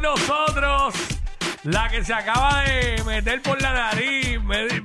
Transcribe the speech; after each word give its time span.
Nosotros. 0.00 0.94
La 1.64 1.88
que 1.90 2.02
se 2.04 2.14
acaba 2.14 2.62
de 2.62 3.02
meter 3.04 3.42
por 3.42 3.60
la 3.60 3.72
nariz, 3.72 4.40
me, 4.42 4.66
di- 4.66 4.80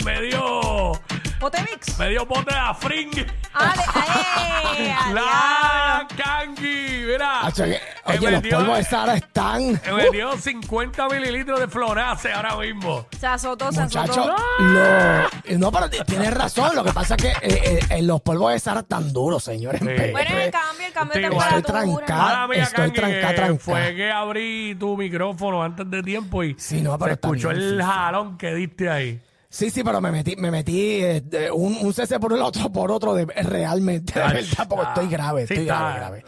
me 1.36 1.40
dio, 1.40 1.40
Potemix. 1.40 2.00
me 2.00 2.10
dio 2.10 2.26
bote 2.26 2.54
de 2.54 2.60
afring. 2.60 3.12
Ale, 3.54 3.82
ale, 3.94 4.92
ale, 4.92 5.14
La 5.14 6.08
Kangi, 6.18 7.06
mira. 7.08 7.46
Hacho, 7.48 7.64
que- 7.64 7.80
me 8.08 8.18
Oye, 8.18 8.32
los 8.32 8.42
metió- 8.42 8.58
polvos 8.58 8.78
de 8.78 8.84
Sara 8.84 9.16
están. 9.16 9.82
Me 9.86 9.94
metió 9.94 10.38
50 10.38 11.08
mililitros 11.10 11.60
de 11.60 11.68
florace 11.68 12.32
ahora 12.34 12.56
mismo. 12.58 13.08
Se 13.20 13.28
azotó, 13.28 13.72
se 13.72 13.82
Muchachos, 13.82 14.18
azotó. 14.18 14.36
lo- 14.60 15.58
no, 15.58 15.72
pero 15.72 15.90
tienes 15.90 16.34
razón. 16.34 16.76
Lo 16.76 16.84
que 16.84 16.92
pasa 16.94 17.16
es 17.16 17.22
que 17.24 17.30
eh, 17.30 17.38
eh, 17.42 17.80
eh, 17.90 18.02
los 18.02 18.22
polvos 18.22 18.52
de 18.52 18.60
Sara 18.60 18.82
están 18.82 19.12
duros, 19.14 19.44
señores. 19.44 19.80
Sí. 19.82 19.88
Bueno, 20.12 20.32
eh, 20.36 20.46
el 20.46 20.52
cambio, 20.52 20.88
el 20.88 20.94
cambio 20.94 21.14
de 21.16 21.22
Estoy 21.28 21.40
temperatura. 21.40 22.06
trancado. 22.06 22.48
Mía, 22.50 22.64
estoy 22.64 22.86
Kangi, 22.92 22.94
tranca, 23.00 23.28
que 23.30 23.34
tranca. 23.36 23.64
fue 23.64 23.96
que 23.96 24.12
abrí 24.12 24.76
tu 24.76 24.98
micrófono 24.98 25.64
antes 25.64 25.90
de 25.90 26.04
tiempo 26.04 26.44
y 26.44 26.56
Sí, 26.60 26.82
no, 26.82 26.98
pero 27.00 27.10
se 27.10 27.14
está 27.14 27.28
escuchó 27.28 27.50
bien, 27.50 27.62
el 27.62 27.70
sí, 27.72 27.78
sí. 27.78 27.84
jalón 27.84 28.38
que 28.38 28.54
diste 28.54 28.90
ahí. 28.90 29.22
Sí, 29.56 29.70
sí, 29.70 29.86
pero 29.86 30.02
me 30.02 30.12
metí, 30.12 30.36
me 30.36 30.52
metí 30.52 31.00
eh, 31.02 31.24
un, 31.54 31.78
un 31.78 31.94
cese 31.94 32.20
por 32.20 32.34
el 32.34 32.42
otro 32.42 32.70
por 32.74 32.92
otro 32.92 33.14
de, 33.14 33.24
realmente, 33.26 34.20
de 34.20 34.20
verdad, 34.20 34.68
porque 34.68 34.86
ah, 34.86 34.90
estoy 34.94 35.08
grave, 35.08 35.48
sí 35.48 35.54
estoy 35.54 35.66
grave, 35.66 35.96
grave. 35.96 36.26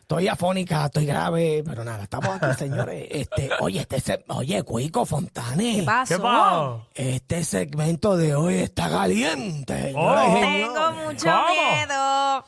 Estoy 0.00 0.26
afónica, 0.26 0.84
estoy 0.86 1.06
grave, 1.06 1.62
pero 1.64 1.84
nada, 1.84 2.02
estamos 2.02 2.30
aquí, 2.42 2.52
señores. 2.58 3.06
Este, 3.12 3.48
oye, 3.60 3.78
este 3.78 4.00
se- 4.00 4.24
oye, 4.26 4.60
Cuico 4.64 5.06
Fontane. 5.06 5.76
¿Qué 5.76 5.82
pasó? 5.84 6.16
¿Qué 6.16 6.20
pasó? 6.20 6.86
Este 6.96 7.44
segmento 7.44 8.16
de 8.16 8.34
hoy 8.34 8.54
está 8.56 8.90
caliente. 8.90 9.92
Oh. 9.96 10.40
Tengo 10.40 10.90
mucho 11.06 11.26
¿Cómo? 11.26 11.46
miedo. 11.48 12.44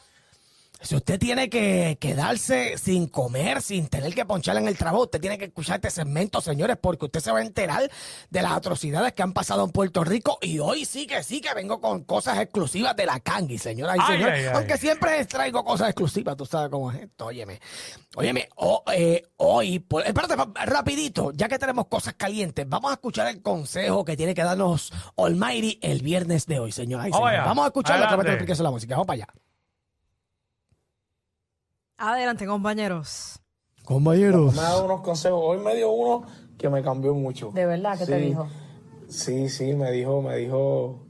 Si 0.86 0.94
usted 0.94 1.18
tiene 1.18 1.50
que 1.50 1.98
quedarse 2.00 2.78
sin 2.78 3.08
comer, 3.08 3.60
sin 3.60 3.88
tener 3.88 4.14
que 4.14 4.24
ponchar 4.24 4.56
en 4.56 4.68
el 4.68 4.78
trabajo, 4.78 5.02
usted 5.04 5.20
tiene 5.20 5.36
que 5.36 5.46
escuchar 5.46 5.76
este 5.76 5.90
segmento, 5.90 6.40
señores, 6.40 6.76
porque 6.80 7.06
usted 7.06 7.20
se 7.20 7.32
va 7.32 7.40
a 7.40 7.42
enterar 7.42 7.90
de 8.30 8.42
las 8.42 8.52
atrocidades 8.52 9.12
que 9.12 9.22
han 9.22 9.32
pasado 9.32 9.64
en 9.64 9.70
Puerto 9.72 10.04
Rico. 10.04 10.38
Y 10.40 10.58
hoy 10.60 10.84
sí 10.84 11.06
que 11.06 11.22
sí 11.24 11.40
que 11.40 11.52
vengo 11.54 11.80
con 11.80 12.04
cosas 12.04 12.38
exclusivas 12.38 12.94
de 12.94 13.04
la 13.06 13.18
Cangi, 13.20 13.58
señoras 13.58 13.96
y 13.96 14.12
señores. 14.12 14.34
ay. 14.50 14.56
Aunque 14.56 14.78
siempre 14.78 15.18
les 15.18 15.26
traigo 15.28 15.64
cosas 15.64 15.88
exclusivas, 15.88 16.36
tú 16.36 16.46
sabes 16.46 16.70
cómo 16.70 16.92
es 16.92 17.02
esto. 17.02 17.26
Óyeme, 17.26 17.60
óyeme, 18.14 18.48
eh, 18.94 19.22
hoy, 19.38 19.80
por- 19.80 20.06
espérate, 20.06 20.36
rapidito, 20.66 21.32
ya 21.34 21.48
que 21.48 21.58
tenemos 21.58 21.86
cosas 21.88 22.14
calientes, 22.14 22.64
vamos 22.68 22.90
a 22.92 22.94
escuchar 22.94 23.26
el 23.26 23.42
consejo 23.42 24.04
que 24.04 24.16
tiene 24.16 24.34
que 24.34 24.42
darnos 24.44 24.92
Almighty 25.16 25.78
el 25.82 26.02
viernes 26.02 26.46
de 26.46 26.60
hoy, 26.60 26.70
señoras 26.72 27.08
y 27.08 27.12
señores. 27.12 27.38
Vamos 27.44 27.64
a 27.64 27.66
escucharlo 27.68 28.04
a 28.04 28.08
través 28.08 28.24
de 28.58 28.62
la 28.62 28.70
música. 28.70 28.94
Vamos 28.94 29.06
para 29.06 29.14
allá. 29.24 29.26
Adelante, 31.98 32.46
compañeros. 32.46 33.40
Compañeros. 33.84 34.54
me 34.54 34.60
ha 34.60 34.64
dado 34.64 34.84
unos 34.84 35.00
consejos. 35.00 35.40
Hoy 35.42 35.58
me 35.58 35.74
dio 35.74 35.90
uno 35.90 36.26
que 36.58 36.68
me 36.68 36.82
cambió 36.82 37.14
mucho. 37.14 37.50
¿De 37.54 37.64
verdad? 37.64 37.96
¿Qué 37.98 38.04
te 38.06 38.16
dijo? 38.18 38.46
Sí, 39.08 39.48
sí, 39.48 39.72
me 39.74 39.90
dijo, 39.92 40.20
me 40.20 40.36
dijo, 40.36 41.06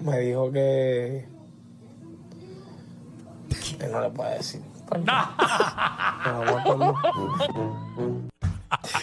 me 0.00 0.18
dijo 0.18 0.52
que, 0.52 1.26
que 3.78 3.86
no 3.88 4.00
le 4.02 4.10
puedo 4.10 4.30
decir. 4.30 4.62
El- 4.92 5.04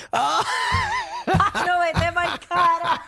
No 1.65 1.79
vete 1.79 2.11
mal 2.11 2.39
cara. 2.47 3.01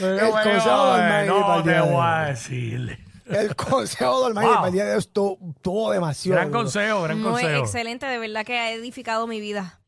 Para 0.00 1.24
no 1.26 1.56
el 1.58 1.64
te 1.64 1.80
voy 1.80 2.00
a 2.02 2.24
decirle. 2.26 2.98
El 3.26 3.54
consejo 3.56 4.18
del 4.28 4.36
Almighty 4.36 4.46
Wow. 4.48 4.56
para 4.56 4.66
el 4.68 4.72
día 4.72 4.84
de 4.84 4.92
hoy 4.92 4.98
estuvo, 4.98 5.38
estuvo 5.56 5.90
demasiado. 5.92 6.36
Gran 6.36 6.48
duro. 6.50 6.60
consejo, 6.62 7.02
gran 7.02 7.20
Muy 7.20 7.30
consejo. 7.32 7.60
excelente, 7.60 8.06
de 8.06 8.18
verdad 8.18 8.44
que 8.44 8.58
ha 8.58 8.72
edificado 8.72 9.26
mi 9.26 9.40
vida. 9.40 9.80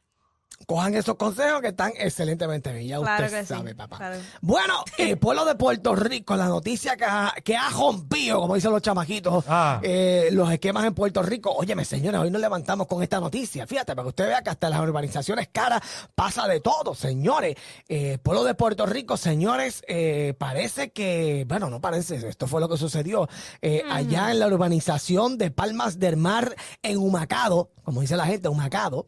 Cojan 0.66 0.94
esos 0.94 1.16
consejos 1.16 1.60
que 1.60 1.68
están 1.68 1.92
excelentemente 1.98 2.72
bien. 2.72 2.88
Ya 2.88 2.98
Claro 3.00 3.24
usted 3.26 3.42
sí, 3.42 3.46
sabe, 3.48 3.74
papá. 3.74 3.96
claro. 3.98 4.16
Bueno, 4.40 4.74
el 4.98 5.18
pueblo 5.18 5.44
de 5.44 5.54
Puerto 5.56 5.94
Rico, 5.94 6.36
la 6.36 6.46
noticia 6.46 6.96
que 6.96 7.04
ha, 7.04 7.34
que 7.44 7.56
ha 7.56 7.68
rompido, 7.70 8.40
como 8.40 8.54
dicen 8.54 8.70
los 8.70 8.80
chamaquitos, 8.82 9.44
Ah. 9.48 9.80
eh, 9.82 10.28
los 10.32 10.50
esquemas 10.50 10.84
en 10.84 10.94
Puerto 10.94 11.22
Rico. 11.22 11.52
Óyeme, 11.52 11.84
señores, 11.84 12.20
hoy 12.20 12.30
nos 12.30 12.40
levantamos 12.40 12.86
con 12.86 13.02
esta 13.02 13.20
noticia. 13.20 13.66
Fíjate, 13.66 13.94
para 13.94 14.04
que 14.04 14.08
usted 14.10 14.26
vea 14.28 14.42
que 14.42 14.50
hasta 14.50 14.70
las 14.70 14.80
urbanizaciones 14.80 15.48
caras 15.52 15.80
pasa 16.14 16.46
de 16.48 16.60
todo, 16.60 16.94
señores. 16.94 17.56
Eh, 17.88 18.18
pueblo 18.22 18.44
de 18.44 18.54
Puerto 18.54 18.86
Rico, 18.86 19.16
señores, 19.16 19.82
eh, 19.88 20.34
parece 20.38 20.92
que, 20.92 21.44
bueno, 21.48 21.68
no 21.68 21.80
parece, 21.80 22.16
esto 22.28 22.46
fue 22.46 22.60
lo 22.60 22.68
que 22.68 22.76
sucedió 22.78 23.28
eh, 23.60 23.82
allá 23.90 24.30
en 24.30 24.38
la 24.38 24.46
urbanización 24.46 25.36
de 25.38 25.50
Palmas 25.50 25.98
del 25.98 26.16
Mar, 26.16 26.54
en 26.82 26.98
Humacado, 26.98 27.70
como 27.84 28.00
dice 28.00 28.16
la 28.16 28.26
gente, 28.26 28.48
Humacado. 28.48 29.06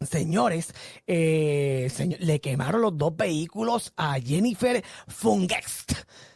Señores, 0.00 0.74
eh, 1.06 1.88
señor- 1.92 2.20
le 2.20 2.40
quemaron 2.40 2.82
los 2.82 2.96
dos 2.98 3.16
vehículos 3.16 3.92
a 3.96 4.18
Jennifer 4.20 4.82
Fungest. 5.08 5.92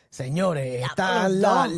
Señores, 0.08 0.82
esta, 0.84 1.28
la- 1.28 1.68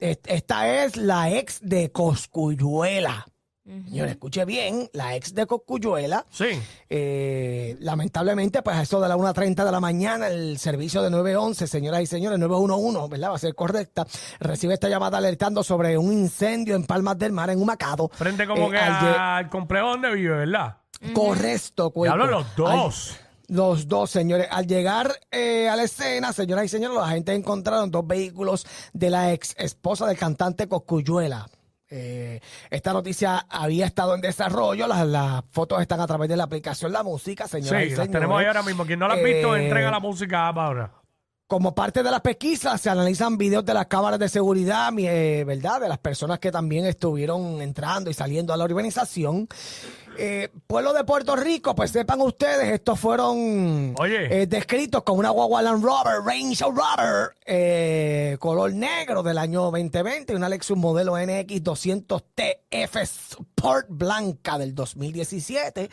es 0.00 0.96
la 0.96 1.30
ex 1.30 1.60
de 1.62 1.92
Coscuyuela. 1.92 3.26
Señores, 3.64 4.12
escuche 4.14 4.44
bien, 4.44 4.90
la 4.92 5.14
ex 5.14 5.34
de 5.36 5.46
Coscuyuela. 5.46 6.26
Sí. 6.30 6.46
Eh, 6.90 7.76
lamentablemente, 7.78 8.60
pues 8.60 8.76
a 8.76 8.82
eso 8.82 9.00
de 9.00 9.08
la 9.08 9.16
1.30 9.16 9.64
de 9.64 9.70
la 9.70 9.78
mañana, 9.78 10.26
el 10.26 10.58
servicio 10.58 11.00
de 11.00 11.10
911, 11.10 11.68
señoras 11.68 12.02
y 12.02 12.06
señores, 12.06 12.40
911, 12.40 13.08
¿verdad? 13.08 13.30
Va 13.30 13.36
a 13.36 13.38
ser 13.38 13.54
correcta. 13.54 14.04
Recibe 14.40 14.74
esta 14.74 14.88
llamada 14.88 15.18
alertando 15.18 15.62
sobre 15.62 15.96
un 15.96 16.12
incendio 16.12 16.74
en 16.74 16.84
Palmas 16.84 17.16
del 17.18 17.30
Mar, 17.30 17.50
en 17.50 17.62
Humacado. 17.62 18.08
Frente 18.08 18.48
como 18.48 18.66
Eh, 18.66 18.70
que 18.72 18.78
al 18.78 19.48
complejo 19.48 19.90
donde 19.90 20.12
vive, 20.12 20.38
¿verdad? 20.38 20.78
Correcto, 21.14 21.90
Cuico. 21.90 22.14
Diablo, 22.16 22.26
los 22.38 22.56
dos. 22.56 23.16
Los 23.48 23.88
dos, 23.88 24.10
señores. 24.10 24.46
Al 24.50 24.66
llegar 24.66 25.12
eh, 25.30 25.68
a 25.68 25.76
la 25.76 25.82
escena, 25.82 26.32
señoras 26.32 26.64
y 26.64 26.68
señores, 26.68 26.94
los 26.96 27.04
agentes 27.06 27.36
encontraron 27.36 27.90
dos 27.90 28.06
vehículos 28.06 28.66
de 28.92 29.10
la 29.10 29.32
ex 29.32 29.54
esposa 29.58 30.06
del 30.06 30.16
cantante 30.16 30.68
Coscuyuela. 30.68 31.48
Eh, 31.90 32.40
esta 32.70 32.94
noticia 32.94 33.44
había 33.50 33.84
estado 33.84 34.14
en 34.14 34.22
desarrollo. 34.22 34.86
Las, 34.86 35.06
las 35.06 35.42
fotos 35.50 35.82
están 35.82 36.00
a 36.00 36.06
través 36.06 36.30
de 36.30 36.36
la 36.38 36.44
aplicación 36.44 36.92
La 36.92 37.02
Música, 37.02 37.44
Sí, 37.44 37.60
señoras 37.60 37.82
y 37.82 37.86
las 37.88 37.90
señores. 37.96 38.12
tenemos 38.12 38.40
ahí 38.40 38.46
ahora 38.46 38.62
mismo. 38.62 38.86
Quien 38.86 38.98
no 38.98 39.08
las 39.08 39.18
ha 39.18 39.22
visto, 39.22 39.54
Eh, 39.54 39.64
entrega 39.64 39.90
la 39.90 40.00
música 40.00 40.48
ahora. 40.48 40.90
Como 41.46 41.74
parte 41.74 42.02
de 42.02 42.10
las 42.10 42.22
pesquisas, 42.22 42.80
se 42.80 42.88
analizan 42.88 43.36
videos 43.36 43.62
de 43.66 43.74
las 43.74 43.84
cámaras 43.86 44.18
de 44.18 44.30
seguridad, 44.30 44.90
eh, 44.96 45.44
¿verdad? 45.46 45.82
De 45.82 45.88
las 45.90 45.98
personas 45.98 46.38
que 46.38 46.50
también 46.50 46.86
estuvieron 46.86 47.60
entrando 47.60 48.08
y 48.08 48.14
saliendo 48.14 48.54
a 48.54 48.56
la 48.56 48.64
urbanización. 48.64 49.46
Eh, 50.18 50.50
pueblo 50.66 50.92
de 50.92 51.04
Puerto 51.04 51.36
Rico, 51.36 51.74
pues 51.74 51.90
sepan 51.90 52.20
ustedes, 52.20 52.72
estos 52.72 53.00
fueron 53.00 53.94
Oye. 53.98 54.42
eh, 54.42 54.46
descritos 54.46 55.02
con 55.02 55.18
una 55.18 55.30
guagua 55.30 55.62
Land 55.62 55.82
Rover, 55.82 56.20
Range 56.24 56.64
Rover, 56.64 57.30
eh, 57.46 58.36
color 58.38 58.72
negro 58.74 59.22
del 59.22 59.38
año 59.38 59.62
2020, 59.62 60.36
una 60.36 60.48
Lexus 60.48 60.76
modelo 60.76 61.16
NX 61.18 61.62
200 61.62 62.22
TF 62.34 62.96
Sport 62.96 63.86
blanca 63.88 64.58
del 64.58 64.74
2017. 64.74 65.90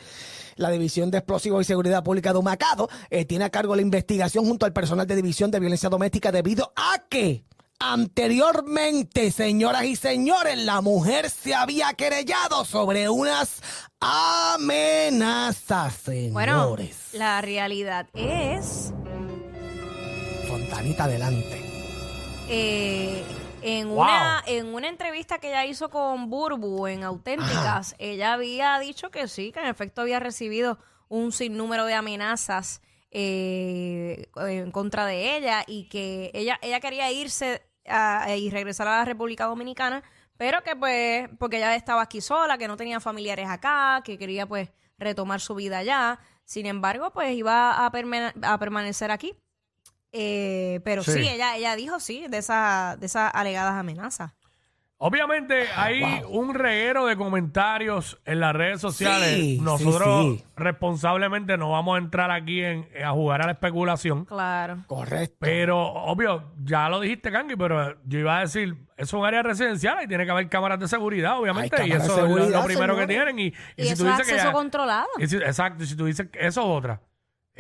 La 0.56 0.70
División 0.70 1.10
de 1.12 1.20
Explosivos 1.20 1.62
y 1.62 1.66
Seguridad 1.66 2.04
Pública 2.04 2.34
de 2.34 2.40
Humacado 2.40 2.90
eh, 3.10 3.26
tiene 3.26 3.46
a 3.46 3.50
cargo 3.50 3.76
la 3.76 3.82
investigación 3.82 4.46
junto 4.46 4.66
al 4.66 4.74
personal 4.74 5.08
de 5.08 5.16
División 5.16 5.52
de 5.52 5.60
Violencia 5.60 5.90
Doméstica 5.90 6.32
debido 6.32 6.74
a 6.76 7.04
que 7.10 7.44
Anteriormente, 7.82 9.32
señoras 9.32 9.86
y 9.86 9.96
señores, 9.96 10.58
la 10.58 10.82
mujer 10.82 11.30
se 11.30 11.56
había 11.56 11.94
querellado 11.94 12.66
sobre 12.66 13.08
unas 13.08 13.62
amenazas, 14.02 16.02
Bueno, 16.32 16.64
señores. 16.64 16.98
la 17.14 17.40
realidad 17.42 18.08
es 18.14 18.92
Fontanita 20.48 21.06
adelante. 21.06 21.62
eh, 22.50 23.24
en, 23.62 23.88
Wow. 23.90 24.00
una, 24.02 24.44
en 24.46 24.74
una 24.74 24.90
entrevista 24.90 25.40
que 25.40 25.48
ella 25.48 25.66
hizo 25.66 25.90
con 25.90 26.30
Burbu 26.30 26.86
en 26.88 27.04
Auténticas, 27.04 27.96
ella 27.98 28.34
había 28.34 28.78
dicho 28.80 29.10
que 29.10 29.30
sí, 29.30 29.54
que 29.54 29.62
en 29.62 29.68
efecto 29.68 30.02
había 30.02 30.20
recibido 30.20 30.80
un 31.08 31.32
sinnúmero 31.32 31.86
de 31.86 31.94
amenazas 31.94 32.82
eh, 33.12 34.28
en 34.36 34.72
contra 34.72 35.06
de 35.06 35.38
ella 35.38 35.64
y 35.66 35.88
que 35.90 36.30
ella, 36.34 36.60
ella 36.62 36.80
quería 36.80 37.12
irse 37.12 37.62
a- 37.90 38.36
y 38.36 38.50
regresar 38.50 38.88
a 38.88 38.98
la 39.00 39.06
República 39.06 39.46
Dominicana, 39.46 40.04
pero 40.38 40.64
que 40.64 40.76
pues, 40.76 41.30
porque 41.40 41.58
ella 41.58 41.76
estaba 41.76 42.02
aquí 42.02 42.22
sola, 42.22 42.58
que 42.58 42.68
no 42.68 42.78
tenía 42.78 43.00
familiares 43.00 43.48
acá, 43.50 44.02
que 44.06 44.18
quería 44.18 44.46
pues 44.48 44.70
retomar 44.98 45.40
su 45.42 45.56
vida 45.56 45.80
allá. 45.80 46.20
Sin 46.46 46.66
embargo, 46.66 47.12
pues 47.12 47.36
iba 47.36 47.86
a, 47.86 47.92
permane- 47.92 48.34
a 48.44 48.58
permanecer 48.58 49.12
aquí. 49.12 49.36
Eh, 50.12 50.82
pero 50.84 51.04
sí. 51.04 51.14
Sí. 51.14 51.28
ella, 51.28 51.56
ella 51.56 51.76
dijo 51.76 52.00
sí 52.00 52.26
de, 52.28 52.40
esa, 52.40 52.96
de 53.00 53.06
esas 53.06 53.32
alegadas 53.34 53.74
amenazas. 53.76 54.32
Obviamente 55.02 55.66
hay 55.78 56.04
un 56.28 56.54
reguero 56.54 57.06
de 57.06 57.16
comentarios 57.16 58.20
en 58.26 58.42
las 58.42 58.54
redes 58.54 58.82
sociales. 58.82 59.34
Sí, 59.34 59.58
Nosotros 59.62 60.26
sí, 60.26 60.38
sí. 60.40 60.46
responsablemente 60.58 61.58
no 61.58 61.72
vamos 61.72 61.96
a 61.96 62.00
entrar 62.00 62.30
aquí 62.32 62.62
en, 62.62 62.86
a 63.02 63.12
jugar 63.12 63.42
a 63.42 63.46
la 63.46 63.54
especulación. 63.54 64.26
Claro. 64.26 64.84
Correcto. 64.88 65.38
Pero, 65.40 65.80
obvio, 65.82 66.52
ya 66.66 66.90
lo 66.90 67.00
dijiste, 67.00 67.32
Kangi, 67.32 67.56
pero 67.56 67.96
yo 68.04 68.20
iba 68.20 68.40
a 68.40 68.42
decir, 68.42 68.76
eso 68.98 69.16
es 69.18 69.22
un 69.22 69.26
área 69.26 69.42
residencial 69.42 70.04
y 70.04 70.08
tiene 70.08 70.26
que 70.26 70.32
haber 70.32 70.50
cámaras 70.50 70.80
de 70.82 70.90
seguridad, 70.90 71.40
obviamente. 71.40 71.82
Hay 71.82 71.88
y 71.88 71.92
cámaras 71.92 72.08
eso 72.12 72.28
de 72.28 72.44
es 72.44 72.50
lo- 72.52 72.64
primero 72.66 72.98
que 72.98 73.08
tienen. 73.08 73.40
Y, 73.40 73.44
y 73.46 73.54
Y, 73.78 73.84
si 73.86 73.94
eso 73.94 74.04
tú 74.04 74.10
es 74.10 74.18
dices 74.18 74.28
que 74.28 74.34
acceso 74.34 74.48
ya- 74.50 74.52
controlado. 74.52 75.08
y 75.18 75.28
si- 75.28 75.38
exacto, 75.38 75.82
y 75.86 75.88
si 75.88 75.96
tú 75.96 76.06
dices 76.08 76.28
que 76.30 76.40
eso 76.46 76.60
es 76.62 76.68
otra. 76.68 77.00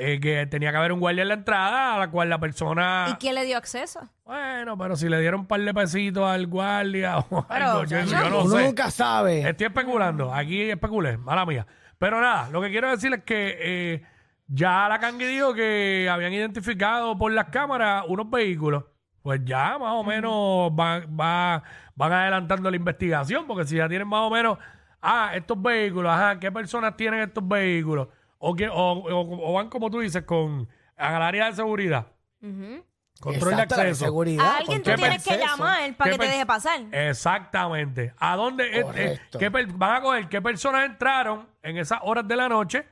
eh, 0.01 0.17
que 0.21 0.45
tenía 0.45 0.71
que 0.71 0.77
haber 0.77 0.93
un 0.93 1.01
guardia 1.01 1.23
en 1.23 1.27
la 1.27 1.33
entrada 1.33 1.95
a 1.95 1.99
la 1.99 2.09
cual 2.09 2.29
la 2.29 2.37
persona... 2.39 3.07
¿Y 3.11 3.15
quién 3.15 3.35
le 3.35 3.43
dio 3.43 3.57
acceso? 3.57 3.99
Bueno, 4.23 4.48
pero 4.77 4.95
si 4.95 5.09
le 5.09 5.19
dieron 5.19 5.41
un 5.41 5.45
par 5.47 5.61
de 5.61 5.73
pesitos 5.73 6.23
al 6.29 6.47
guardia 6.47 7.17
o 7.29 7.45
Pero, 7.47 7.65
algo, 7.71 7.83
yo, 7.85 8.03
no 8.29 8.41
Uno 8.45 8.49
sé. 8.57 8.65
nunca 8.65 8.91
sabe. 8.91 9.47
Estoy 9.49 9.67
especulando. 9.67 10.33
Aquí 10.33 10.61
especulé, 10.69 11.17
mala 11.17 11.45
mía. 11.45 11.65
Pero 11.97 12.21
nada, 12.21 12.49
lo 12.49 12.61
que 12.61 12.69
quiero 12.69 12.89
decir 12.89 13.13
es 13.13 13.23
que 13.23 13.57
eh, 13.59 14.03
ya 14.47 14.87
la 14.89 14.99
Cangui 14.99 15.25
dijo 15.25 15.53
que 15.53 16.07
habían 16.11 16.33
identificado 16.33 17.17
por 17.17 17.31
las 17.31 17.45
cámaras 17.45 18.05
unos 18.07 18.29
vehículos. 18.29 18.85
Pues 19.21 19.41
ya 19.43 19.77
más 19.77 19.93
o 19.93 20.03
menos 20.03 20.73
van, 20.75 21.03
va- 21.19 21.61
van 21.95 22.13
adelantando 22.13 22.71
la 22.71 22.77
investigación, 22.77 23.45
porque 23.47 23.65
si 23.65 23.75
ya 23.75 23.89
tienen 23.89 24.07
más 24.07 24.21
o 24.21 24.29
menos, 24.29 24.57
ah, 25.01 25.31
estos 25.35 25.61
vehículos, 25.61 26.09
ajá, 26.11 26.39
¿qué 26.39 26.51
personas 26.51 26.95
tienen 26.95 27.19
estos 27.21 27.45
vehículos? 27.45 28.07
O, 28.37 28.55
que, 28.55 28.69
o, 28.69 28.73
o- 28.75 29.49
o 29.49 29.53
van, 29.53 29.67
como 29.69 29.91
tú 29.91 29.99
dices, 29.99 30.23
con 30.23 30.69
al 30.95 31.21
área 31.21 31.47
de 31.47 31.53
seguridad. 31.53 32.07
Ujú. 32.41 32.83
Control 33.19 33.51
Exacto, 33.53 33.75
de 33.75 33.83
la 33.83 33.89
acceso. 33.89 34.05
seguridad, 34.05 34.45
A 34.45 34.57
alguien 34.57 34.65
tú 34.81 34.89
control 34.91 34.95
de 34.95 35.01
tienes 35.01 35.23
que 35.23 35.29
acceso. 35.31 35.49
llamar 35.49 35.97
para 35.97 36.11
¿Qué 36.11 36.17
que 36.17 36.25
te 36.25 36.31
deje 36.31 36.45
pasar. 36.45 36.79
Exactamente. 36.91 38.13
¿A 38.17 38.35
dónde 38.35 38.63
eh, 38.65 38.79
eh, 38.79 38.83
Correcto. 38.83 39.39
qué 39.39 39.51
per- 39.51 39.67
van 39.73 39.95
a 39.97 40.01
coger 40.01 40.29
qué 40.29 40.41
personas 40.41 40.85
entraron 40.85 41.47
en 41.61 41.77
esas 41.77 41.99
horas 42.03 42.27
de 42.27 42.35
la 42.35 42.47
noche 42.49 42.85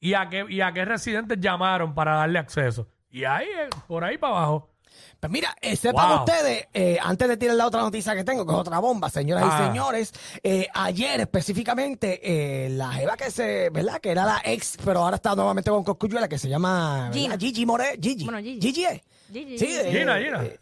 y 0.00 0.14
a 0.14 0.28
qué 0.28 0.46
y 0.48 0.60
a 0.60 0.72
qué 0.72 0.84
residentes 0.84 1.38
llamaron 1.40 1.94
para 1.94 2.14
darle 2.16 2.38
acceso? 2.38 2.88
Y 3.10 3.24
ahí 3.24 3.46
eh, 3.46 3.68
por 3.86 4.02
ahí 4.04 4.16
para 4.18 4.36
abajo. 4.38 4.66
Pues 5.20 5.30
mira, 5.30 5.54
eh, 5.60 5.76
sepan 5.76 6.08
Wow. 6.08 6.18
ustedes, 6.20 6.66
eh, 6.72 6.98
antes 7.02 7.28
de 7.28 7.36
tirar 7.36 7.54
la 7.54 7.66
otra 7.66 7.82
noticia 7.82 8.14
que 8.14 8.24
tengo, 8.24 8.46
que 8.46 8.52
es 8.52 8.58
otra 8.58 8.78
bomba, 8.78 9.10
señoras 9.10 9.44
Ah. 9.46 9.60
y 9.62 9.66
señores, 9.66 10.12
eh, 10.42 10.66
ayer 10.72 11.20
específicamente, 11.20 12.20
eh, 12.22 12.70
la 12.70 12.90
jeva 12.92 13.16
que 13.18 13.30
se, 13.30 13.68
¿verdad? 13.70 14.00
Que 14.00 14.10
era 14.12 14.24
la 14.24 14.40
ex, 14.44 14.78
pero 14.84 15.00
ahora 15.00 15.16
está 15.16 15.34
nuevamente 15.34 15.70
con 15.70 15.84
Coscuyuela, 15.84 16.26
que 16.28 16.38
se 16.38 16.48
llama 16.48 17.08
¿verdad? 17.10 17.12
Gina. 17.12 17.36
Gigi 17.38 17.66
More, 17.66 17.98
Gigi. 18.00 18.24
Bueno, 18.24 18.38
Gigi. 18.38 18.60
Gigi 18.60 18.84
es. 18.86 19.00
Gigi, 19.32 19.58
Sí, 19.58 19.66
Gigi. 19.66 19.78
eh, 19.78 19.92
Gina, 19.98 20.18
Gina. 20.18 20.44
eh, 20.44 20.60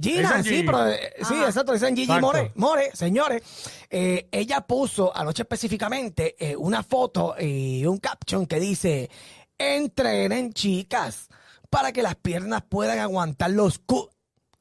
Gina, 0.00 0.42
sí, 0.42 0.48
Gigi. 0.50 0.62
pero 0.64 0.88
eh, 0.88 1.12
sí, 1.18 1.34
Ajá. 1.34 1.46
exacto, 1.48 1.72
dicen 1.72 1.94
Gigi 1.96 2.12
Exacto. 2.12 2.26
More. 2.26 2.52
More, 2.54 2.90
señores, 2.94 3.42
eh, 3.90 4.28
ella 4.32 4.60
puso 4.62 5.14
anoche 5.16 5.42
específicamente 5.42 6.36
eh, 6.38 6.56
una 6.56 6.82
foto 6.82 7.34
y 7.38 7.84
un 7.84 7.98
caption 7.98 8.46
que 8.46 8.58
dice, 8.60 9.10
entrenen 9.58 10.52
chicas 10.52 11.28
para 11.68 11.92
que 11.92 12.02
las 12.02 12.16
piernas 12.16 12.62
puedan 12.68 12.98
aguantar 12.98 13.50
los 13.50 13.78
cu 13.78 14.08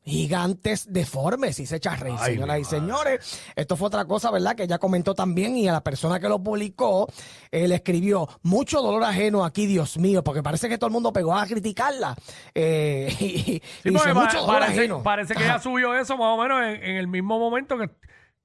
gigantes 0.10 0.92
deformes 0.92 1.60
y 1.60 1.66
se 1.66 1.78
echa 1.78 1.94
a 1.94 1.96
reír, 1.96 2.16
Ay, 2.20 2.34
señoras 2.34 2.60
y 2.60 2.64
señores. 2.66 3.42
Esto 3.56 3.76
fue 3.78 3.88
otra 3.88 4.06
cosa, 4.06 4.32
¿verdad? 4.32 4.56
Que 4.56 4.64
ella 4.64 4.78
comentó 4.80 5.14
también 5.16 5.56
y 5.56 5.68
a 5.68 5.72
la 5.74 5.84
persona 5.84 6.20
que 6.20 6.28
lo 6.28 6.40
publicó 6.44 7.08
eh, 7.52 7.68
le 7.68 7.76
escribió 7.76 8.28
mucho 8.44 8.82
dolor 8.82 9.04
ajeno 9.04 9.46
aquí, 9.46 9.66
Dios 9.66 9.98
mío, 9.98 10.24
porque 10.24 10.44
parece 10.44 10.68
que 10.70 10.78
todo 10.78 10.88
el 10.88 10.94
mundo 10.94 11.14
pegó 11.14 11.36
a 11.36 11.46
criticarla. 11.46 12.16
Eh, 12.54 13.16
y, 13.20 13.26
y 13.26 13.32
Sí, 13.34 13.62
dice, 13.84 13.92
porque 13.94 14.14
pa- 14.14 14.20
mucho 14.26 14.40
dolor 14.42 14.60
parece, 14.60 14.80
ajeno. 14.80 15.04
parece 15.04 15.36
que 15.36 15.44
ella 15.44 15.60
subió 15.60 15.94
eso 15.94 16.18
más 16.18 16.38
o 16.38 16.42
menos 16.42 16.60
en, 16.64 16.84
en 16.84 16.96
el 16.98 17.08
mismo 17.08 17.38
momento 17.40 17.78
que, 17.78 17.90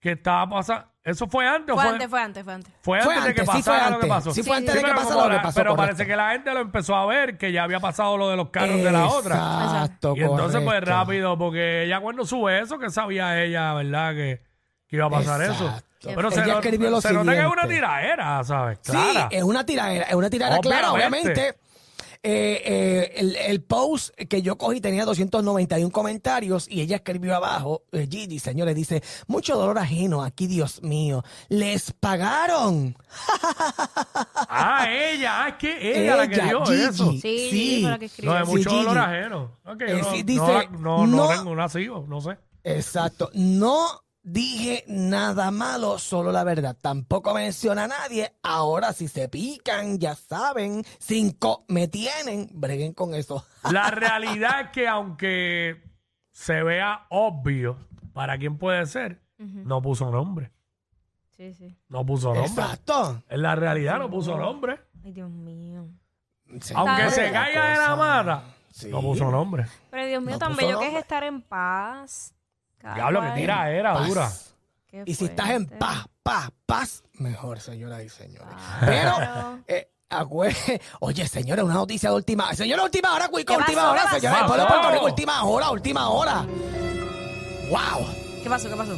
que 0.05 0.13
estaba 0.13 0.47
pasando. 0.51 0.87
¿Eso 1.03 1.27
fue 1.27 1.47
antes 1.47 1.75
o 1.75 1.79
Fue 1.79 1.89
antes, 1.89 2.09
fue 2.09 2.21
antes, 2.21 2.45
fue 2.45 2.53
antes. 2.55 2.73
fue 2.83 2.99
antes 2.99 3.25
de 3.25 3.35
que 3.35 3.41
antes, 3.41 3.55
sí 3.57 3.63
fue 3.63 3.73
pasara 3.73 3.91
lo 3.91 3.99
que 4.01 4.05
antes. 4.07 4.09
pasó? 4.09 4.31
Sí 4.33 4.43
fue 4.43 4.57
antes 4.57 4.75
de 4.75 4.81
que 4.81 4.85
pero 4.87 4.97
pasara 4.97 5.15
como 5.15 5.25
lo 5.25 5.31
que 5.31 5.37
la- 5.37 5.43
pasó, 5.43 5.55
Pero 5.57 5.71
correcto. 5.71 5.87
parece 5.97 6.07
que 6.11 6.17
la 6.17 6.31
gente 6.31 6.53
lo 6.55 6.61
empezó 6.61 6.95
a 6.97 7.07
ver, 7.07 7.39
que 7.39 7.53
ya 7.53 7.63
había 7.65 7.81
pasado 7.81 8.17
lo 8.19 8.29
de 8.31 8.37
los 8.37 8.49
carros 8.51 8.77
de 8.83 8.93
la 8.93 9.07
otra. 9.07 9.35
Exacto, 9.35 10.15
Y 10.17 10.21
entonces, 10.21 10.61
pues 10.63 10.65
correcto. 10.67 10.91
rápido, 10.91 11.39
porque 11.39 11.85
ella 11.85 12.01
cuando 12.01 12.25
sube 12.27 12.61
eso, 12.61 12.79
que 12.79 12.91
sabía 12.91 13.43
ella, 13.43 13.73
¿verdad? 13.75 14.13
Que, 14.13 14.43
que 14.87 14.97
iba 14.97 15.07
a 15.07 15.11
pasar 15.11 15.43
eso. 15.43 15.65
Exacto. 15.65 15.85
Pero 16.17 16.31
se, 16.31 16.43
Ella 16.43 16.53
escribió 16.55 16.91
lo 16.91 17.01
se 17.01 17.13
nota 17.15 17.33
que 17.33 17.39
es 17.41 17.45
una 17.47 17.63
siguiente. 17.63 17.75
tiradera, 17.77 18.45
¿sabes? 18.45 18.79
Sí, 18.83 18.93
Clara. 18.93 19.29
es 19.31 19.43
una 19.43 19.65
tiradera, 19.65 20.05
es 20.05 20.15
una 20.15 20.29
tiradera 20.31 20.61
clara, 20.61 20.93
Obviamente. 20.93 21.31
obviamente. 21.33 21.59
Eh, 22.27 22.63
eh, 22.65 23.13
el, 23.17 23.37
el 23.37 23.63
post 23.63 24.15
que 24.15 24.41
yo 24.41 24.57
cogí 24.57 24.81
tenía 24.81 25.05
291 25.05 25.91
comentarios 25.93 26.67
y 26.71 26.81
ella 26.81 26.97
escribió 26.97 27.37
abajo, 27.37 27.83
eh, 27.93 28.09
Gigi, 28.11 28.39
señores, 28.39 28.75
dice, 28.75 29.03
mucho 29.27 29.57
dolor 29.59 29.79
ajeno 29.79 30.25
aquí, 30.25 30.47
Dios 30.47 30.83
mío, 30.83 31.23
les 31.51 31.93
pagaron. 31.93 32.97
Ah, 34.49 34.87
ella, 34.91 35.45
ah, 35.45 35.49
es 35.49 35.55
que 35.57 36.03
ella, 36.05 36.17
la 36.17 36.29
que 36.29 36.35
Ella, 36.37 36.45
dio 36.47 36.65
Gigi. 36.65 36.83
eso. 36.83 37.13
Sí, 37.13 37.49
Sí. 37.51 37.83
Que. 37.83 38.23
No, 38.27 38.35
de 38.35 38.45
Sí, 38.45 38.51
mucho 38.51 38.71
Gigi. 38.71 38.83
dolor 38.85 38.99
ajeno. 38.99 39.59
Eh, 39.81 40.01
no, 40.03 40.13
dice, 40.25 40.69
no, 40.79 41.07
no, 41.07 41.07
no- 41.07 41.29
tengo, 41.29 41.55
no 41.55 42.07
no 42.07 42.21
sé. 42.21 42.39
Exacto, 42.63 43.31
no 43.35 44.04
dije 44.25 44.85
nada 44.89 45.51
malo, 45.53 45.99
solo 45.99 46.33
la 46.33 46.43
verdad. 46.43 46.77
Tampoco 46.81 47.33
menciona 47.35 47.85
a 47.85 47.89
nadie. 47.89 48.33
Ahora 48.43 48.93
si 48.93 49.07
se 49.07 49.29
pican, 49.29 49.99
ya 50.01 50.15
saben, 50.17 50.85
cinco 50.99 51.65
me 51.69 51.87
tienen, 51.87 52.49
breguen 52.53 52.93
con 52.95 53.15
eso. 53.15 53.47
La 53.71 53.91
realidad 53.91 54.61
es 54.63 54.69
que 54.71 54.89
aunque 54.89 55.83
se 56.33 56.63
vea 56.63 57.07
obvio 57.11 57.77
para 58.13 58.37
quién 58.39 58.59
puede 58.59 58.87
ser, 58.87 59.21
no 59.39 59.81
puso 59.83 60.11
nombre. 60.11 60.51
Sí, 61.37 61.53
sí. 61.53 61.77
No 61.89 62.07
puso 62.07 62.29
nombre. 62.33 62.47
Exacto. 62.47 63.23
En 63.29 63.43
la 63.43 63.55
realidad 63.57 63.99
no 63.99 64.09
puso 64.09 64.37
nombre. 64.39 64.81
Ay, 65.05 65.13
Dios 65.13 65.31
mío. 65.31 65.87
Aunque 66.75 67.11
se 67.11 67.31
caiga 67.33 67.71
de 67.71 67.77
la 67.79 67.97
mata, 67.97 68.45
Sí. 68.71 68.89
no 68.89 69.01
puso 69.01 69.31
nombre. 69.31 69.67
Pero 69.91 70.07
Dios 70.07 70.23
mío, 70.23 70.33
No 70.33 70.39
tan 70.39 70.53
puso 70.55 70.67
bello 70.67 70.79
que 70.79 70.85
es 70.87 70.93
nombre. 70.93 71.01
estar 71.01 71.25
en 71.25 71.43
paz. 71.43 72.34
Diablo, 72.95 73.21
que 73.23 73.41
tira 73.41 73.71
era 73.71 73.95
Paz. 73.95 74.07
dura. 74.09 74.33
Qué 74.87 75.03
Y 75.07 75.15
si 75.15 75.25
estás 75.27 75.51
en 75.51 75.67
fuerte. 75.67 75.77
paz, 75.77 76.05
paz, 76.23 76.51
paz, 76.67 77.03
mejor, 77.15 77.61
señoras 77.61 78.03
y 78.03 78.09
señores. 78.09 78.55
Claro. 78.81 79.15
Pero, 79.17 79.63
eh, 79.69 79.89
acue- 80.11 80.81
oye, 81.01 81.27
señores, 81.27 81.65
una 81.65 81.75
noticia 81.75 82.11
de 82.11 82.17
última 82.17 82.47
hora. 82.47 82.55
Señora, 82.55 82.85
última 82.85 83.15
hora, 83.15 83.29
Cuico, 83.29 83.53
¿Qué 83.55 83.59
última 83.59 83.83
pasó? 83.83 83.91
hora, 83.93 84.03
¿Qué 84.03 84.21
señores. 84.21 84.25
El 84.25 84.31
pasó? 84.31 84.47
pueblo 84.47 84.63
de 84.65 84.69
Puerto 84.69 84.91
Rico, 84.93 85.05
última 85.07 85.45
hora, 85.45 85.71
última 85.71 86.09
hora. 86.11 86.47
¡Wow! 87.71 88.07
¿Qué 88.43 88.49
pasó? 88.51 88.69
¿Qué 88.69 88.77
pasó? 88.77 88.97